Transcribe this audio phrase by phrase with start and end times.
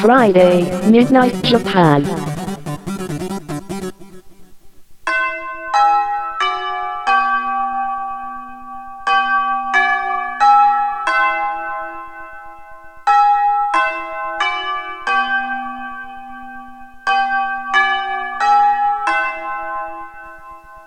[0.00, 2.02] Friday, Midnight Japan.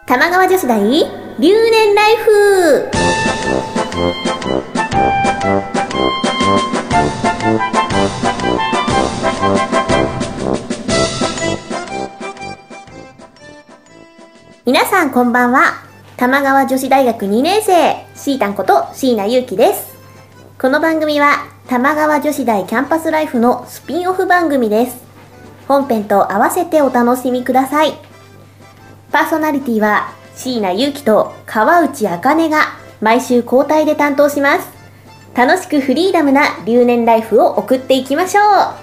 [0.05, 0.79] 玉川女子大
[1.39, 2.89] 留年ライフ
[14.67, 15.81] 皆さんこんばんは。
[16.17, 19.95] 玉川女子大学2年生シータンこと椎名優樹です。
[20.59, 24.97] この番組は玉川女子大キャンパスライフのスピンオフ番組です。
[25.69, 27.93] 本編と合わせてお楽しみください。
[29.09, 32.63] パーソナリティは椎名優樹と川内茜が
[32.99, 34.67] 毎週交代で担当します。
[35.33, 38.43] 楽しくフリーダムな留年ライフを送っていきましょう。
[38.43, 38.75] は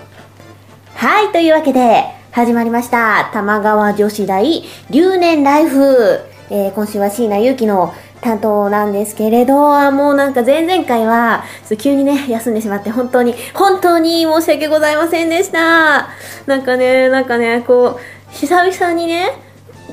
[1.28, 3.30] いというわけで始まりました。
[3.32, 6.18] 玉川女子大留年ライフ、
[6.50, 11.44] えー今週は椎名優樹の担当なんですけれどもうなんか前々回は
[11.78, 16.08] 急にね休んでしまって本当に本当に申し訳ございませんでした。
[16.46, 19.28] なんかねなんかねこう久々にね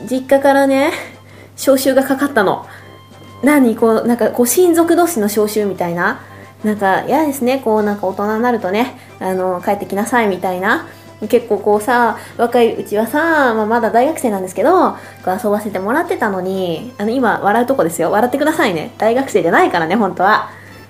[0.10, 0.94] 実家からね
[1.58, 2.66] 招集がかかったの。
[3.44, 3.76] 何？
[3.76, 6.22] こうなんかこう親族同士の招集みたいな。
[6.64, 7.62] なんか嫌ですね。
[7.64, 10.88] こうなんか大人になるとねあの帰ってきなさいみたいな。
[11.28, 18.12] 結構こうさ若いうちはさ、まあ、まだ大学生なんですけどこう遊ばせてもらってたのにあの今笑うとこですよ。
[18.12, 18.94] 笑ってくださいね。
[18.98, 20.50] 大学生じゃないからね本当は。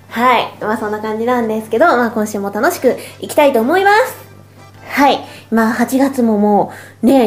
[0.10, 0.54] はい。
[0.62, 4.16] まあそんな感じなんですけど、まあ、今週も楽しくいきたいと思います。
[4.88, 5.20] はい。
[5.52, 7.26] まあ8月ももうね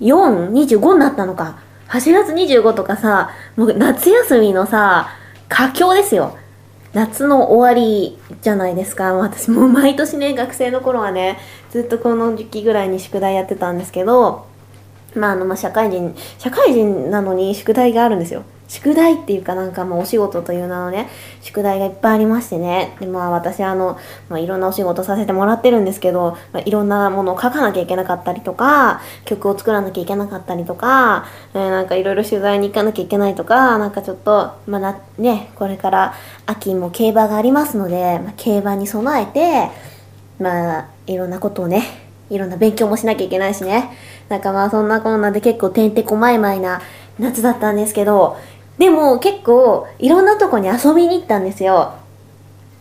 [0.00, 1.58] 2425になったのか。
[1.88, 5.08] 8月25とかさ、もう夏休みのさ、
[5.48, 6.36] 佳境ですよ。
[6.92, 9.14] 夏の終わりじゃないですか。
[9.14, 11.38] 私もう毎年ね、学生の頃はね、
[11.70, 14.46] ずっとこの時期ぐらいに宿題やってたんですけど、
[15.14, 18.44] まああの、まあ社会人、社会人なのに宿題があるんですよ。
[18.68, 21.08] 宿題っていうかなんかまあお仕事という名のね、
[21.40, 22.96] 宿題がいっぱいありましてね。
[23.00, 23.98] でまあ私あの、
[24.28, 36.14] まあいろんなお仕事させてもらってるんですけど、まあいろんなものを書かなきゃいけなかったりとか、曲を作らなきゃいけなかったりとか、えーなんかいろいろ取材に行かなきゃいけないとか、なんかちょっと、まあな、ね、これから
[36.46, 39.70] 秋も競馬がありますので、まあ競馬に備えて、
[40.38, 41.84] まあいろんなことをね、
[42.28, 43.90] いろんな勉強もしなきゃいけないしね。
[44.28, 46.82] なんかまあそんなこんなで結構てんてこまいまいな
[47.18, 48.36] 夏だったんですけど、
[48.78, 51.94] でも結構いろんなとこに遊びに行ったんですよ。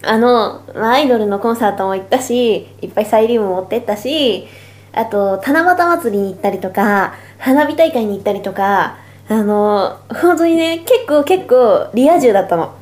[0.04, 4.48] あの、アイドルのコンサートも行ったし、いっぱいサイリウム持ってったし、
[4.94, 8.98] あと、七夕祭りに行ったりとか、花火大会に行ったりとか、
[9.30, 12.74] あの、本当にね、結構結構リア充だったの。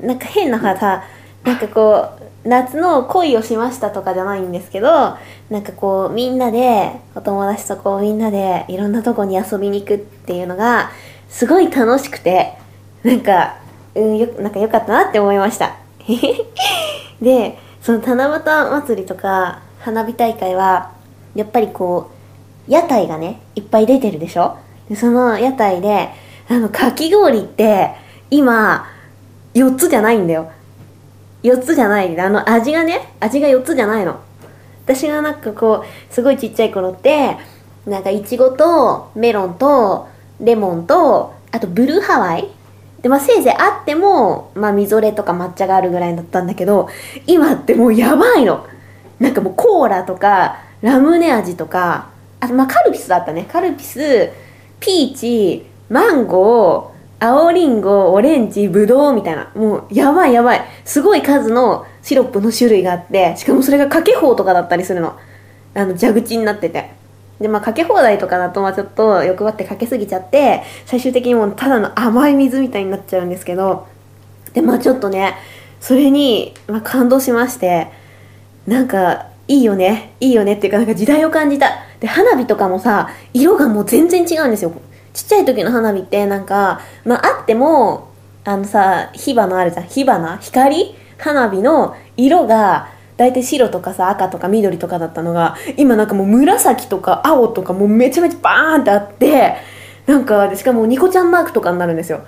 [0.00, 1.04] なんか変なさ、
[1.44, 2.15] なんかこう、
[2.46, 4.88] 夏の恋をしましたとかじゃないんですけど、
[5.50, 10.90] なんかこう、みんなで、お友達とこう、みんなでいろんなとこに遊びに行くっていうのが、
[11.28, 12.54] すごい楽しくて、
[13.02, 13.56] なんか、
[13.94, 15.76] うん、よ、なんか良かったなって思いました。
[17.20, 20.90] で、その七夕祭りとか、花火大会は、
[21.34, 22.10] やっぱりこ
[22.68, 24.56] う、屋台がね、いっぱい出てるでしょ？
[24.88, 26.10] で、その屋台で、
[26.48, 27.90] あの、かき氷って、
[28.30, 28.86] 今、
[29.54, 30.50] 4つじゃないんだよ。
[31.46, 32.20] 4つじゃない。
[32.20, 34.20] あの、味がね、味が4つじゃないの。
[34.84, 37.36] 私がなんかこう、すごいちっちゃい頃って、
[37.86, 40.08] なんかいちごとメロンと
[40.40, 42.48] レモンと、あとブルーハワイ？
[43.00, 46.88] で、まあせいぜいあっても、まあみぞれとか抹茶があるぐらいだったんだけど、
[47.26, 48.66] 今ってもうやばいの。
[49.20, 53.46] なんかもうコーラとか、ラムネ味とか、あとまあカルピスだったね。
[53.50, 54.30] カルピス、
[54.80, 59.50] ピーチ、マンゴー、青リンゴ、オレンジ、ブドウみたいな。
[59.54, 60.64] もうやばいやばい。
[60.84, 65.16] すごい数のシロップの種類があって、しかもそれがかけ放とかだったりするの。
[65.74, 66.90] あの、蛇口になってて。
[67.40, 73.86] で、まあ、かけ放題とかだと、まあ、ちょっと欲張ってかけすぎちゃって、最終的にもうただの甘い水みたいになっちゃうんですけど、
[74.52, 75.34] で、まあ、ちょっとね、
[75.80, 77.88] それに、まあ、感動しまして、
[78.66, 81.70] なんか、いいよね、いいよねっていうか、なんか時代を感じた。
[82.00, 84.72] で、花火とかもさ、色がもう全然違うんですよ。
[85.16, 88.10] ちっちゃい時の花火って、なんか、まあ、あっても、
[88.44, 89.86] あのさ、火花あるじゃん。
[89.86, 90.36] 火花？
[90.36, 90.94] 光？
[91.16, 99.56] 花火の色が、大体白とかさ、赤とか緑とかだったのが、今なんかもう紫とか青とかもうめちゃめちゃバーンってあって、
[100.04, 102.26] なんか、でしかもニコちゃんマークとかになるんですよ。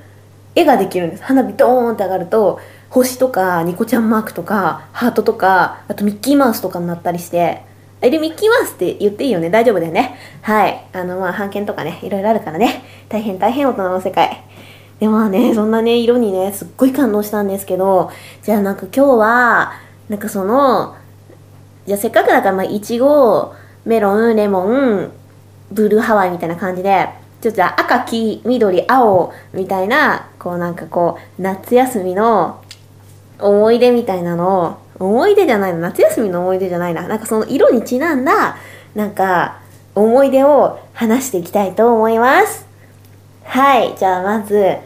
[0.55, 1.23] 絵ができるんです。
[1.25, 2.59] 花火ドーンって上がると、
[2.89, 7.69] 星とかニコちゃんマークとか、ハートとか、あとミッキーマウスとかになったりして、
[8.01, 9.51] あれミッキーマウスって言っていいよね？
[9.51, 10.17] 大丈夫だよね？
[10.43, 10.85] はい。
[10.93, 12.83] あの、まあ、版権とかね、いろいろあるからね。
[13.09, 14.43] 大変大変大人の世界。
[15.01, 18.11] で、まあね、そんなね、色にね、すっごい感動したんですけど、
[18.43, 19.73] じゃあなんか今日は、
[20.09, 20.97] なんかその
[21.85, 23.55] じゃあせっかくだからまあいちご
[23.85, 25.13] メロンレモン
[25.71, 27.11] ブルーハワイみたいな感じで
[27.43, 32.65] ちょっと赤黄緑青みたいなこうなんかこう夏休みの
[33.39, 37.07] 思い出みたいなのを思い出じゃないの夏休みの思い出じゃないな。
[37.07, 38.57] なんかその色にちなんだ
[38.95, 39.61] なんか
[39.95, 42.67] 思い出を話していきたいと思います。
[43.45, 43.95] はい。
[43.97, 44.77] じゃあまず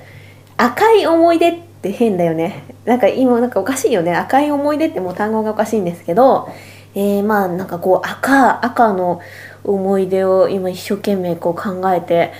[0.56, 2.64] 赤い思い出って変だよね。
[2.85, 4.14] なんか今なんかおかしいよね。
[4.14, 6.49] 赤い思い出ってもう単語がおかしいんですけど
[6.94, 9.20] えー、まあなんかこう赤赤の
[9.65, 12.32] 思い出を今一生懸命こう考えて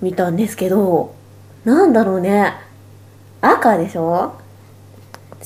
[0.00, 1.14] みたんですけど
[1.64, 2.54] なんだろうね。
[3.40, 4.34] 赤でしょ？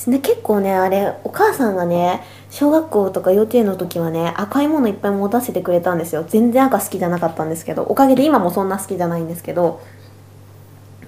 [0.06, 6.25] ね、結構ねあれお母さんがね小学校とか幼稚園の時はね赤いものいっぱい持たせてくれたんですよ。
[6.29, 9.81] 全然赤好きじゃなかったんですけどおかげで今もそんな好きじゃないんですけど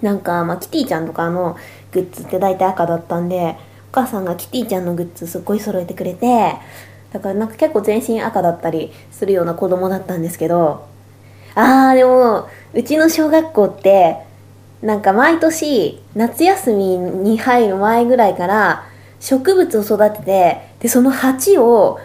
[0.02, 1.56] なんか、まあ、キティちゃんとかの
[1.92, 3.56] グッズって大体赤だったんで
[3.92, 6.54] お母さんがキティちゃんのグッズすっごい揃えてくれて
[7.12, 10.86] だからなんか結構全身赤だったりするような子供だったんですけど
[11.54, 14.18] あーでもうちの小学校って
[14.82, 18.84] なんか毎年夏休みに入る前ぐらいから
[19.20, 21.98] 植物を育ててでその鉢を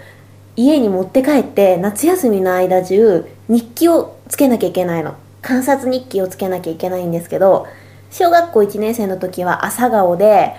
[0.55, 5.15] 家に持って帰って夏休みの間中日記をつけなきゃいけないの。
[5.41, 7.67] 観察日記をつけなきゃいけないんですけど
[8.11, 10.53] 小学校1年生の時は朝顔で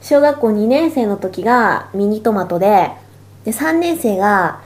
[0.00, 2.90] 小学校2年生の時がミニトマトで
[3.44, 4.60] で3年生が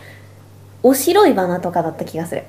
[0.83, 2.45] お白い花とかだった気がする。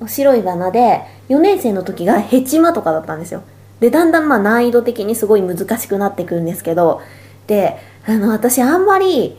[0.00, 3.42] お白い花で4年生の時がヘチマとかだったんですよ。
[3.80, 7.00] でだんだんまあ難易度的にすごい難しくなってくるんですけど
[7.46, 7.76] で
[8.06, 9.36] あの私あんまり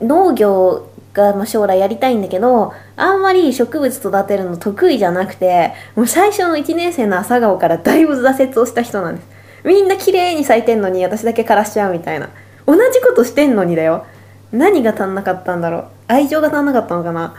[0.00, 9.36] 農業がま将来やりたいんだけどあんまり植物育てるの得意じゃなくてもう最初の1年生の朝顔からだいぶ挫折をした人なんです。
[9.64, 12.30] みんな綺麗に咲いてんのに私だけ枯らしちゃうみたいな。
[12.66, 14.06] 同じことしてんのにだよ。
[14.52, 15.86] 何が足んなかったんだろう。
[16.06, 17.34] 愛情が足んなかったのかな。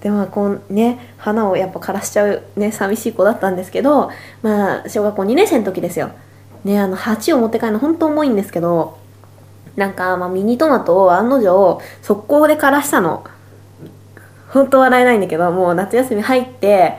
[0.00, 4.10] でまあこうね花をやっぱ枯らしちゃうね寂しい子だったんですけど
[4.42, 6.10] まあ小学校2年生の時ですよ。
[6.64, 8.98] ねあの鉢を持って帰るの本当重いんですけど
[9.76, 13.24] なんか、まあ、ミニトマトを案の定速攻で枯らしたの。
[14.48, 16.96] 本当笑えないんだけどもう夏休み入って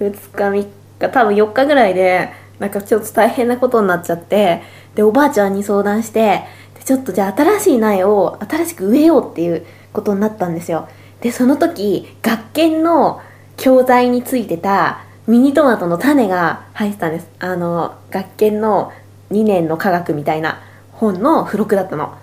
[0.00, 0.68] 2日3
[0.98, 4.62] 日多分4日ぐらいでなんかちょっと大変なことになっちゃって
[4.94, 6.44] でおばあちゃんに相談して
[6.74, 10.88] でちょっとじゃあ新しい苗を新しく植えようっていうことになったんですよ。
[11.20, 13.20] でその時学研の
[13.56, 17.28] 教材についてたミニトマトの種が入ってたんです。
[17.38, 18.92] あの学研の
[19.30, 20.60] 2年の科学みたいな
[20.92, 22.16] 本の付録だったの。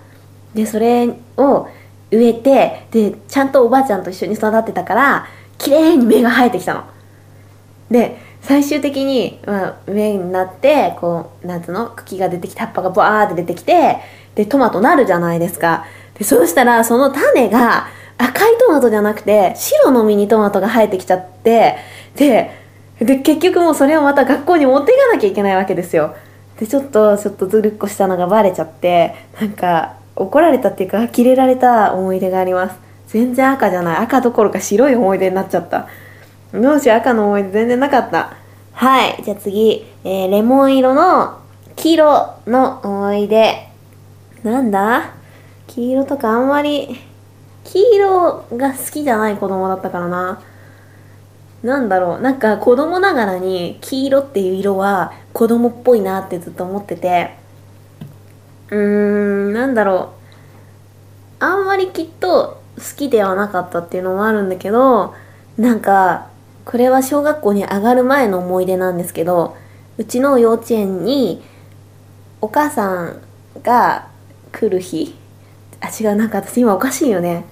[0.54, 1.68] でそれを
[2.10, 5.26] 植えてでちゃんとおばあちゃんと一緒に育ってたから
[5.58, 6.84] 綺麗に芽が生えてきたの。
[7.90, 11.90] で最終的に、まあ、芽になってこうなんつうの？
[11.90, 13.98] 茎が出てきて葉っぱがバーって出てきて
[14.34, 15.84] でトマトなるじゃないですか。
[16.18, 21.76] でそうしたらその種が赤いトマトじゃなくて白のミニトマトが生えてきちゃって
[22.16, 22.50] で
[22.98, 26.14] で結局もうそれをまた学校に持っていかなきゃいけないわけですよ。
[26.58, 32.76] でちょっとちょっとずるっこしたのがバレちゃってなんか怒られたっていうかキレられた思い出があります。
[33.08, 33.96] 全然赤じゃない。
[33.98, 35.86] 赤どころか白い思い出になっちゃった。
[36.54, 38.34] どうしよう赤の思い出全然なかった。
[38.72, 39.22] はい。
[39.22, 41.38] じゃあ次、えー、レモン色の
[41.76, 43.68] 黄色の思い出。
[44.42, 45.12] なんだ？
[45.66, 46.98] 黄色とかあんまり
[47.66, 50.40] 黄色が好きじゃない子供だったからな。
[51.62, 52.20] なんだろう。
[52.20, 57.36] なんか子供ながらに黄色っていう色は子供っぽいなってずっと思ってて。
[58.70, 58.78] うー
[59.50, 60.12] んなんだろ
[61.40, 61.44] う。
[61.44, 65.14] あんまりきっと好きではなかったっていうのもあるんだけど
[65.58, 66.28] なんか
[66.64, 69.56] これは小学校に上がる前の思い出なんですけど
[69.98, 71.42] うちの幼稚園に
[72.40, 73.22] お母さん
[73.62, 74.08] が
[74.52, 75.14] 来る日
[75.80, 77.44] あ違うなんか私今おかしいよね。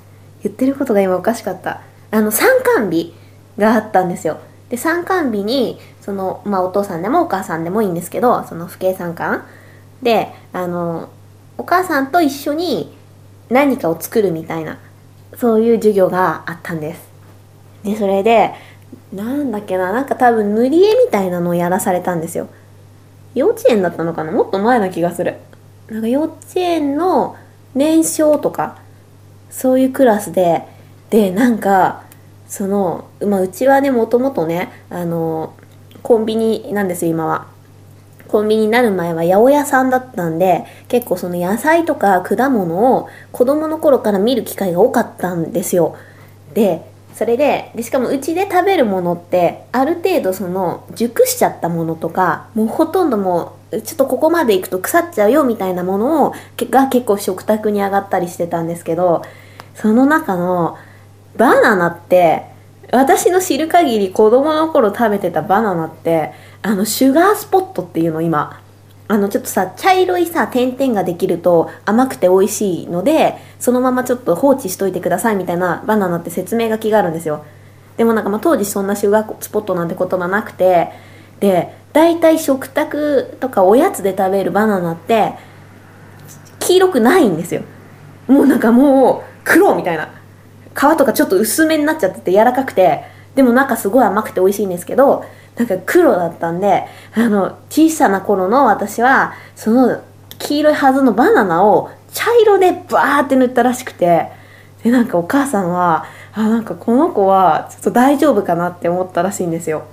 [0.44, 1.80] 言ってることが今おかしかった。
[2.12, 3.12] あの参観日
[3.58, 4.38] があったんですよ。
[4.68, 9.44] で参観日にその、まあ、お父さんでもお母さんでもいいんですけどその父兄参観
[10.02, 11.10] であの
[11.58, 12.96] お母さんと一緒に
[13.50, 14.78] 何かを作るみたいな
[15.36, 17.00] そういう授業があったんです。
[17.84, 18.52] でそれで
[19.12, 22.48] なんだっけななんか多分塗り絵みたいなのをやらされたんですよ。
[23.34, 24.32] 幼稚園だったのかな？
[24.32, 25.36] もっと前な気がする。
[25.88, 27.36] なんか幼稚園の
[27.74, 28.78] 年少とか
[29.54, 30.66] そういうクラスで
[31.10, 32.02] でなんか
[32.48, 35.54] その、まあ、うちはねもともとねあの
[36.02, 37.46] コンビニなんです今は。
[38.26, 45.96] コンビニになる前は八百屋さんだったんで結構その野菜とか果物を子供の頃から見る機会が多かったんですよ。
[46.52, 46.84] で
[47.14, 56.34] それででしかもうちで食べるものってある程度その熟しちゃったものとかもうほとんどもうちょっとここまで行くと腐っちゃうよみたいなものを
[56.70, 59.22] が結構食卓に上がったりしてたんですけど
[59.74, 60.78] その中の
[61.36, 62.44] バナナって
[62.92, 68.60] 私の知る限り子供の頃食べてたバナナってあのシュガースポットっていうの今。
[69.06, 77.44] あのちょっとさ茶色いさ点々ができると甘くて美味しいのでそのままちょっと放置しといてくださいみたいなバナナって説明書きがあるんですよ。
[77.98, 80.88] でもなんかまあ当時そんなシュガースポットなんて言葉なくて
[81.38, 85.34] で大体食卓とかおやつで食べるバナナって
[86.60, 87.62] 黄色くないんですよ。
[88.26, 90.08] もうなんかもう黒みたいな。
[90.74, 93.14] 皮とかちょっと薄めになっちゃってて柔らかくて。
[93.34, 95.24] でも中すごい甘くて美味しいんですけど
[95.56, 96.84] なんか黒だったんで
[97.14, 100.00] あの小さな頃の私はその
[100.38, 104.30] 黄色いはずのバナナを茶色でバーって塗ったらしくて。
[104.84, 109.84] でなんかお母さんはあなんかこの子はちょっと大丈夫かなって思ったらしいんですよ。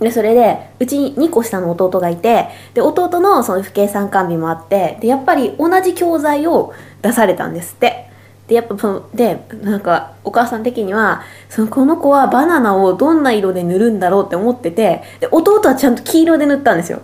[0.00, 8.11] でそれでうちに2個下の弟がいてで弟のその不計算管理もあってでやっぱり同じ教材を出されたんですって。
[8.52, 17.00] でやっぱそのでなんかお母さん的にはそのこの子はバナナをどんな色で塗るんだろうって思っててで弟はちゃんと黄色で塗ったんですよ。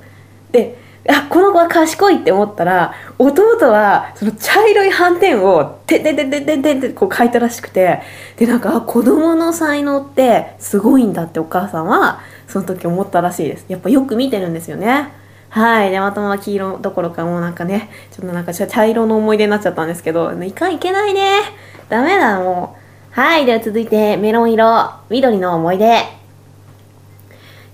[0.52, 0.78] で
[1.08, 8.02] あこの子は賢いって思ったら弟はその茶色い斑点をててててててってこう書いたらしくて
[8.36, 13.64] でなんか子供の才能ってすごいんだってお母さんはその時思ったらしいです。
[13.68, 15.12] やっぱよく見てるんですよね。
[15.50, 15.90] はい。
[15.90, 21.40] でまたま黄色どころかもうなんかねちょっとなんか茶色の思い出になっちゃったんですけどいかんいけないね。
[21.88, 22.76] ダメだも
[23.16, 23.20] う。
[23.20, 23.46] はい。
[23.46, 24.92] では続いてメロン色。
[25.08, 26.02] 緑の思い出。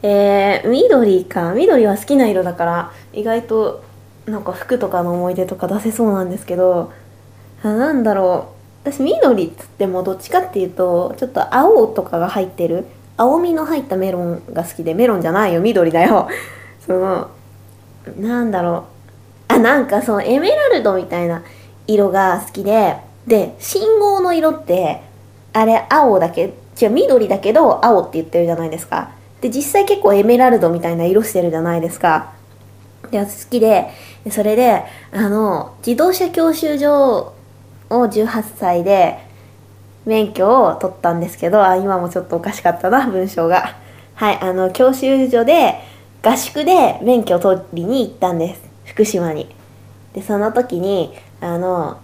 [0.02, 1.52] えー、緑か。
[1.54, 3.84] 緑は好きな色だから意外と
[4.26, 6.92] なんか服とかの思い出とか出せそうなんですけど
[7.62, 8.48] あなんだろ
[8.84, 8.90] う。
[8.90, 12.86] 私緑っつってもどっちかっていうとちょっと青とかが入ってる。
[13.16, 15.60] 青みの入ったメロンが好きでメロンじゃないよ。
[15.60, 16.28] 緑だよ。
[16.84, 17.30] その
[18.18, 18.86] なんだろ
[19.50, 19.52] う。
[19.54, 21.42] あなんかそのエメラルドみたいな
[21.86, 22.96] 色が好きで
[23.26, 25.02] で信号の色って
[25.52, 29.12] あれ青だけ違う緑だけど青って言ってるじゃないですか。
[29.40, 32.32] で実際結構エメラルドみたいな色してるじゃないですか。
[33.10, 33.90] で好きで
[34.30, 34.82] それで
[35.12, 37.34] あの自動車教習所
[37.90, 39.18] を18歳で
[40.06, 43.76] 免許を取ったんですけどあ今もちょっとおかしかったな文章が。
[44.14, 45.74] はいあの教習所で
[46.24, 49.54] 合宿で免許を取りに行ったんです福島に。
[50.14, 51.98] でその時にあの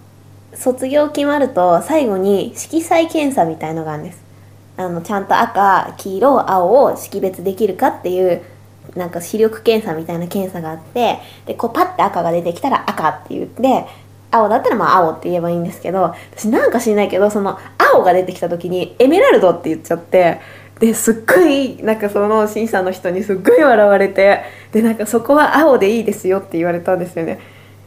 [0.53, 4.21] 卒業決まると最後に色彩検査みたいのがあるんです。
[4.77, 8.41] あのちゃんと赤黄色青を識別できるかっていう
[8.95, 13.85] なんか視力検査みたいな検査があってでこうパッて赤が出てきたら赤って言って
[14.31, 20.39] 青だったらまあ青って言えばいいんですけど私なんか知んないけどその青が出てきた時にエメラルドって言っちゃって
[20.81, 24.41] ですっごいなんかその審査の人にすっごい笑われて
[24.73, 27.39] でなんかそこは青でいいですよって言われたんですよね。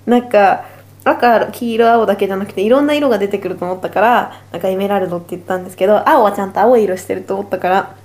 [0.07, 0.65] なんか
[1.05, 7.97] 赤黄色青だけじゃなくていろんな色が出てくると思ったからなんかエメラルドって言ったんですけど青はちゃんと青い色してると思ったから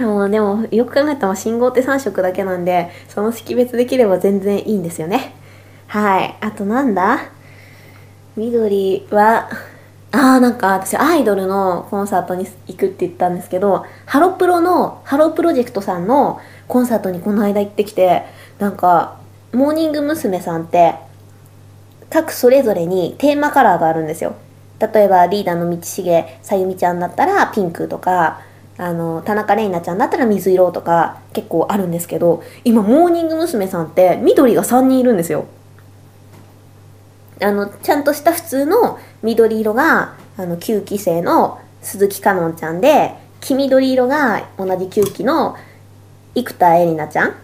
[0.00, 5.34] もうでもよく考えたら信号って3色だけなんでその識別できれば全然いいんですよね。
[5.88, 6.34] はい。
[6.40, 7.30] あとなんだ？
[8.36, 9.50] 緑は
[10.14, 18.24] あーなんか私アイドルのコンサートに行くって言ったんですけどハロプロのハロプロジェクトさんのコンサートにこの間行ってきて
[18.58, 19.18] なんか
[19.52, 20.40] モーニング娘。
[20.40, 20.94] さんって
[22.10, 24.36] 各それぞれにテーマカラーがあるんですよ
[24.78, 28.42] 例えばリーダーの道重さゆみちゃんだったらピンクとか
[28.76, 33.66] あの田中れいなちゃんだったら水色とか結構あるんですけど今モーニング娘。
[33.66, 35.46] さんって緑が3人いるんですよ
[37.40, 45.56] あのちゃんとした普通の緑色があの9期生の鈴木かのんちゃんで黄緑色が同じ9期の
[46.34, 47.34] 生田絵梨奈ちゃん。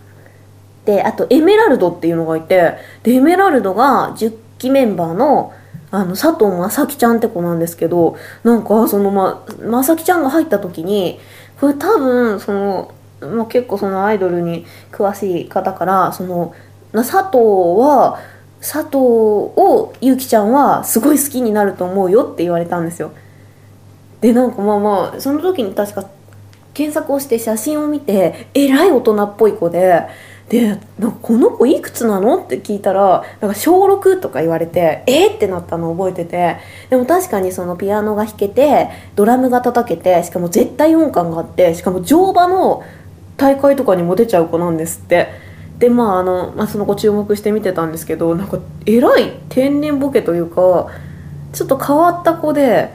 [0.85, 5.52] であとエメラルドっていうのがいてでエメラルドが10期メンバーの
[5.90, 11.18] あの佐藤正樹ちゃんって子なんですけどなんかそのま正樹ちゃんが入った時に
[11.61, 16.54] これ多分その、まあ、結構そのアイドルに詳しい方からその
[16.92, 17.38] 佐藤
[17.78, 18.18] は
[18.60, 23.12] 佐藤をゆきちゃんはすごい好きになると思うよって言われたんですよ。
[24.20, 26.04] でなんかまあまあその時に確か
[26.74, 30.02] 検索をして写真を見てえらい大人っぽい子で
[30.48, 36.56] でなんかこの子いくつなのって聞いたらなんか小6とか言われてえー、ってなったのを覚えてて
[36.88, 42.82] でも確かにそのピアノが弾けてドラムが叩けてしかも絶対音感があってしかも乗馬の
[43.36, 45.48] 大会とかにも出ちゃう子なんですって。
[45.78, 50.88] でまああの、まあ、その子注目して見てたんですけどなんかえらい天然ボケというか
[51.52, 52.92] ちょっと変わった子で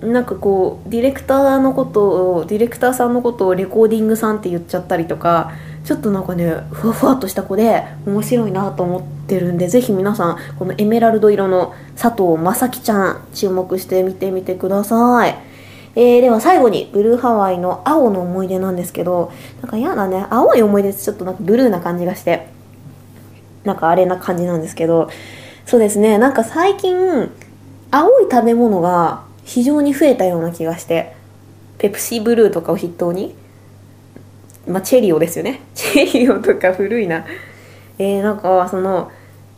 [0.00, 5.52] なんかこうディレクターのことをディレクターさんのことをレコーディングさんって言っちゃったりとか
[5.84, 15.53] ちょっとなんかねふわふわっとした子で面白いなと思ってるんでぜひ皆さんこのエメラルド色の佐藤正樹ちゃん注目して見てみてください。
[15.96, 19.32] えー、では最後にブルーハワイの青の思い出なんですけど
[19.62, 22.48] なんか嫌だね青い思い出ってちょっとなんかブルーな感じがして
[23.64, 25.08] なんかあれな感じなんですけど
[25.66, 27.30] そうですねなんか最近
[27.90, 31.14] 青い食べ物が非常に増えたような気がして
[31.78, 33.36] ペプシブルーとかを筆頭に
[34.66, 35.60] まあ、チェリオですよね。
[35.74, 37.24] チェリオとか古いな。
[37.98, 39.10] えー、なんかその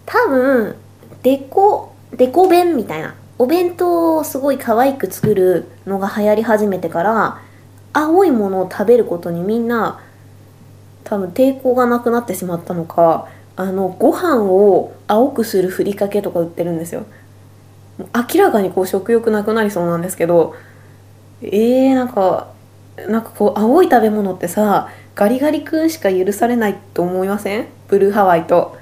[0.04, 0.74] 多分
[1.22, 7.40] デコデコ弁みたいなお弁当をすごい可愛く作るのが流行り始めてから
[7.92, 10.00] 青いものを食べることにみんな
[11.04, 17.06] 多分抵抗がなくなってしまったのかあのご飯を青くするふりかけとか売ってるんですよ
[17.98, 20.54] 明らかにこう食欲なくなりそうなんですけど
[21.42, 22.48] えー、なんか
[23.08, 27.66] なんかこう青い食べ物ってさガリガリ君しか許されないと思いません？
[27.88, 28.76] ブルーハワイと。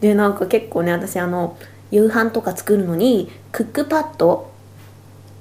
[0.00, 1.56] でなんか結構ね私あの
[1.94, 4.50] 夕飯とか作るのにクックパッド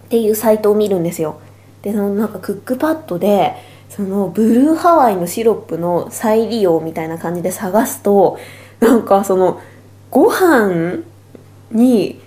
[0.06, 1.40] っていうサイトを見るんですよ。
[1.82, 3.56] でそのなんかクックパッドで
[3.90, 8.38] そのブルーハワイのシロップの再利用みたいな感じで探すと
[8.80, 9.62] なんかその
[10.12, 11.04] ご飯
[11.72, 12.22] に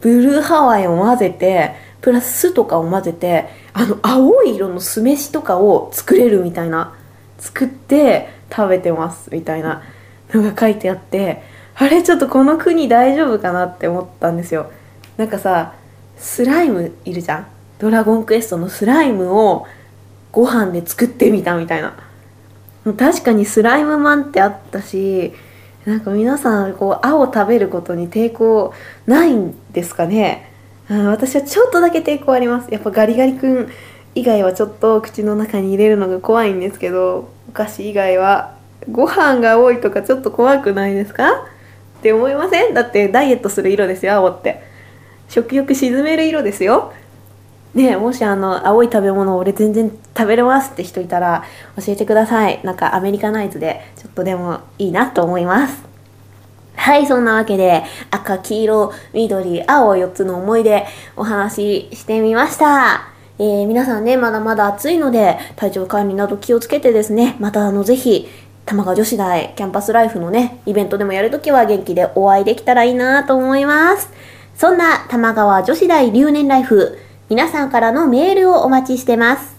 [0.00, 6.94] ブルーハワイを混ぜてプラス酢とかを混ぜてあの青い色の酢飯とかを作れるみたいな
[7.38, 9.82] 作って食べてますみたいな
[10.32, 11.42] のが書いてあって
[11.74, 14.70] あれちょっとこの国大丈夫かなって思ったんですよ。
[15.16, 15.74] なんかさ
[16.16, 17.46] スライムいるじゃん？
[17.78, 19.66] ドラゴンクエストのスライムを
[20.30, 21.94] ご飯で作ってみたみたいな。
[22.96, 25.32] 確かにスライムマンってあったし
[25.84, 28.72] なんか皆さんこう青食べることに抵抗
[29.06, 30.50] ないんですかね？
[30.88, 32.72] 私はちょっとだけ抵抗あります。
[32.72, 33.68] やっぱガリガリ君
[34.14, 38.56] 以外はちょっと口の中に入れるのが怖いんですけどお菓子以外は
[38.90, 41.46] ご飯が多いとかちょっと怖くないですか？
[42.02, 42.74] って思いません？
[42.74, 44.60] だってダイエットする色ですよ青って。
[45.28, 46.92] 食欲沈める色ですよ。
[47.74, 51.44] ねもしあの青い食べ物俺全然食べれますって人いたら
[51.76, 52.60] 教えてください。
[52.64, 55.84] なんかアメリカナイズでちょっとでもいいなと思います。
[56.74, 63.08] はい、そんなわけで、赤、黄色、緑、青4つの思い出お話ししてみました。
[63.38, 68.26] えー、皆さんね、まだまだ暑いので、体調管理など気をつけてですね、またあの、ぜひ、
[68.66, 74.10] 玉川女子大キャンパスライフのね、イベントでもやるときは元気でお会いできたらいいなと思います。
[74.56, 76.98] そんな玉川女子大留年ライフ、
[77.28, 79.56] 皆さんからのメールをお待ちしてます。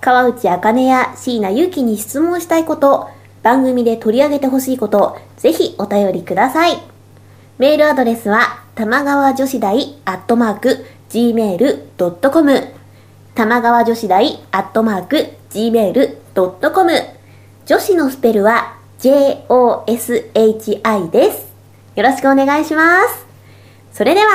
[0.00, 3.08] 川内茜や椎名祐希に質問したいこと、
[3.42, 6.78] 番組で取り上げてほしいこと、ぜひお便りください。
[7.58, 12.74] メールアドレスは、玉川女子大アットマーク gmail.com
[13.34, 17.17] 玉川女子大アットマーク gmail.com
[17.68, 21.52] 女子のスペルは joshi です。
[21.96, 23.26] よろしくお願いします。
[23.92, 24.26] それでは、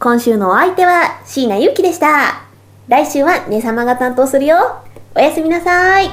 [0.00, 2.42] 今週のお相手は椎名ゆきでした。
[2.88, 4.82] 来週は姉様が担当するよ。
[5.14, 6.10] おやすみなさい。